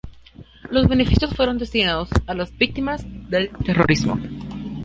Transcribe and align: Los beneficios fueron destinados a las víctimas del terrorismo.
Los 0.71 0.87
beneficios 0.87 1.35
fueron 1.35 1.59
destinados 1.59 2.09
a 2.25 2.33
las 2.33 2.51
víctimas 2.57 3.03
del 3.29 3.51
terrorismo. 3.63 4.19